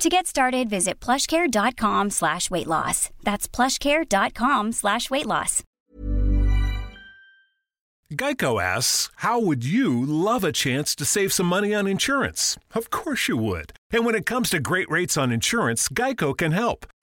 [0.00, 3.10] To get started, visit plushcare.com slash weight loss.
[3.22, 5.62] That's plushcare.com slash weight loss.
[8.10, 12.56] Geico asks, How would you love a chance to save some money on insurance?
[12.74, 13.74] Of course you would.
[13.90, 16.86] And when it comes to great rates on insurance, Geico can help.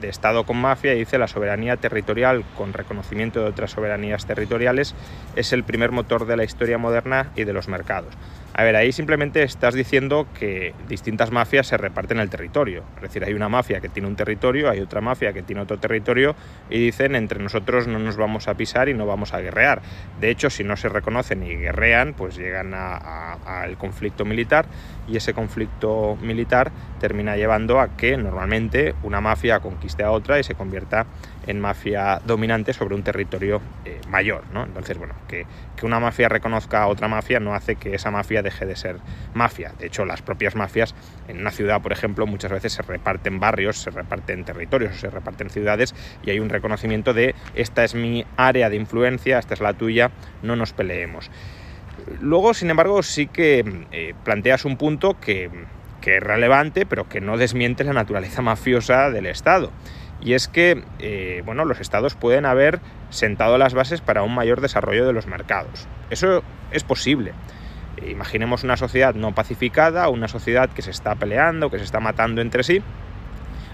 [0.00, 4.94] de Estado con mafia y dice la soberanía territorial con reconocimiento de otras soberanías territoriales
[5.34, 8.14] es el primer motor de la historia moderna y de los mercados.
[8.58, 12.84] A ver, ahí simplemente estás diciendo que distintas mafias se reparten el territorio.
[12.96, 15.76] Es decir, hay una mafia que tiene un territorio, hay otra mafia que tiene otro
[15.76, 16.34] territorio
[16.70, 19.82] y dicen entre nosotros no nos vamos a pisar y no vamos a guerrear.
[20.22, 24.64] De hecho, si no se reconocen y guerrean, pues llegan al conflicto militar
[25.06, 30.44] y ese conflicto militar termina llevando a que normalmente una mafia conquiste a otra y
[30.44, 31.04] se convierta
[31.35, 34.44] en mafia dominante sobre un territorio eh, mayor.
[34.52, 34.64] ¿no?
[34.64, 38.42] Entonces, bueno, que, que, una mafia reconozca a otra mafia no hace que esa mafia
[38.42, 38.96] deje de ser
[39.34, 39.72] mafia.
[39.78, 40.94] De hecho, las propias mafias
[41.28, 45.50] en una ciudad, por ejemplo, muchas veces se reparten barrios, se reparten territorios, se reparten
[45.50, 45.94] ciudades
[46.24, 50.10] y hay un reconocimiento de esta es mi área de influencia, esta es la tuya,
[50.42, 51.30] no nos peleemos.
[52.20, 55.50] Luego, sin embargo, sí que eh, planteas un punto que,
[56.00, 59.72] que es relevante, pero que no desmiente la naturaleza mafiosa del Estado
[60.20, 64.60] y es que eh, bueno, los estados pueden haber sentado las bases para un mayor
[64.60, 65.86] desarrollo de los mercados.
[66.10, 67.32] Eso es posible.
[68.06, 72.40] Imaginemos una sociedad no pacificada, una sociedad que se está peleando, que se está matando
[72.40, 72.82] entre sí.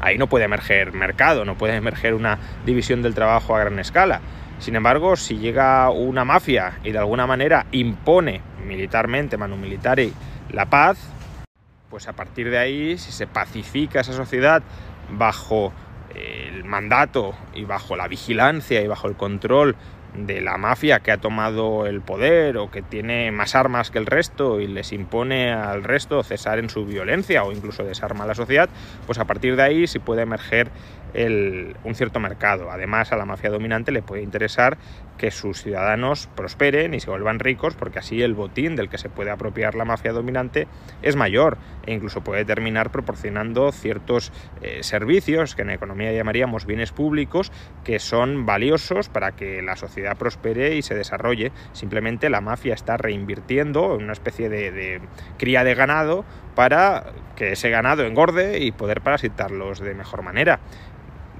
[0.00, 4.20] Ahí no puede emerger mercado, no puede emerger una división del trabajo a gran escala.
[4.58, 10.12] Sin embargo, si llega una mafia y de alguna manera impone militarmente, manu militari,
[10.50, 10.98] la paz,
[11.88, 14.62] pues a partir de ahí, si se pacifica esa sociedad
[15.10, 15.72] bajo
[16.14, 19.76] el mandato y bajo la vigilancia y bajo el control
[20.14, 24.06] de la mafia que ha tomado el poder o que tiene más armas que el
[24.06, 28.34] resto y les impone al resto cesar en su violencia o incluso desarma a la
[28.34, 28.68] sociedad,
[29.06, 30.70] pues a partir de ahí sí puede emerger
[31.12, 32.70] un cierto mercado.
[32.70, 34.78] Además, a la mafia dominante le puede interesar
[35.18, 39.10] que sus ciudadanos prosperen y se vuelvan ricos, porque así el botín del que se
[39.10, 40.66] puede apropiar la mafia dominante
[41.02, 44.32] es mayor e incluso puede terminar proporcionando ciertos
[44.62, 47.52] eh, servicios que en economía llamaríamos bienes públicos
[47.84, 51.52] que son valiosos para que la sociedad prospere y se desarrolle.
[51.72, 55.00] Simplemente la mafia está reinvirtiendo en una especie de
[55.38, 56.24] cría de ganado
[56.54, 60.60] para que ese ganado engorde y poder parasitarlos de mejor manera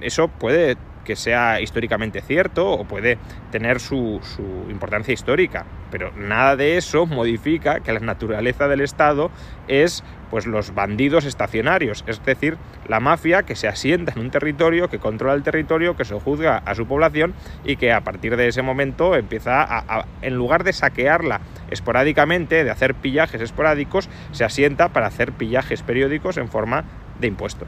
[0.01, 3.17] eso puede que sea históricamente cierto o puede
[3.51, 4.21] tener su,
[4.69, 9.31] importancia histórica, pero nada de eso modifica que la naturaleza del Estado
[9.67, 12.57] es pues los bandidos estacionarios, es decir,
[12.87, 16.57] la mafia que se asienta en un territorio, que controla el territorio, que se juzga
[16.57, 17.33] a su población
[17.65, 22.71] y que a partir de ese momento empieza a en lugar de saquearla esporádicamente, de
[22.71, 26.85] hacer pillajes esporádicos, se asienta para hacer pillajes periódicos en forma
[27.19, 27.67] de impuestos.